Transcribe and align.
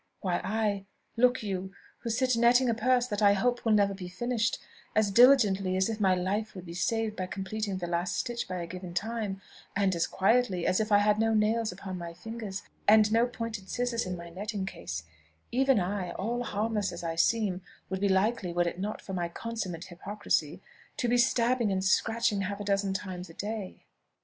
Why, 0.21 0.41
I, 0.43 0.87
look 1.15 1.43
you, 1.43 1.73
who 1.99 2.09
sit 2.09 2.35
netting 2.35 2.69
a 2.69 2.73
purse 2.73 3.05
that 3.05 3.21
I 3.21 3.33
hope 3.33 3.63
will 3.63 3.71
never 3.71 3.93
be 3.93 4.07
finished, 4.07 4.57
as 4.95 5.11
diligently 5.11 5.77
as 5.77 5.89
if 5.89 5.99
my 5.99 6.15
life 6.15 6.55
would 6.55 6.65
be 6.65 6.73
saved 6.73 7.15
by 7.15 7.27
completing 7.27 7.77
the 7.77 7.85
last 7.85 8.15
stitch 8.17 8.47
by 8.47 8.55
a 8.63 8.65
given 8.65 8.95
time, 8.95 9.41
and 9.75 9.93
as 9.95 10.07
quietly 10.07 10.65
as 10.65 10.79
if 10.79 10.91
I 10.91 10.97
had 10.97 11.19
no 11.19 11.35
nails 11.35 11.71
upon 11.71 11.99
my 11.99 12.15
fingers, 12.15 12.63
and 12.87 13.11
no 13.11 13.27
pointed 13.27 13.69
scissors 13.69 14.07
in 14.07 14.17
my 14.17 14.31
netting 14.31 14.65
case, 14.65 15.03
even 15.51 15.79
I, 15.79 16.13
all 16.13 16.45
harmless 16.45 16.91
as 16.91 17.03
I 17.03 17.13
seem, 17.13 17.61
would 17.91 18.01
be 18.01 18.09
likely, 18.09 18.51
were 18.51 18.67
it 18.67 18.79
not 18.79 19.03
for 19.03 19.13
my 19.13 19.29
consummate 19.29 19.83
hypocrisy, 19.85 20.63
to 20.97 21.07
be 21.07 21.17
stabbing 21.19 21.71
and 21.71 21.85
scratching 21.85 22.41
half 22.41 22.59
a 22.59 22.63
dozen 22.65 22.95
times 22.95 23.29
a 23.29 23.35
day." 23.35 23.85